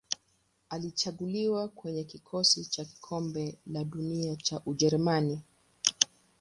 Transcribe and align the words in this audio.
Alichaguliwa 0.69 1.67
kwenye 1.67 2.03
kikosi 2.03 2.65
cha 2.65 2.85
Kombe 3.01 3.57
la 3.67 3.83
Dunia 3.83 4.35
cha 4.35 4.61
Ujerumani. 4.65 5.41